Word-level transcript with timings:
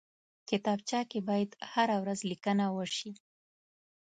کتابچه 0.49 0.99
کې 1.09 1.19
باید 1.29 1.51
هره 1.71 1.95
ورځ 2.03 2.19
لیکنه 2.31 2.65
وشي 2.77 3.11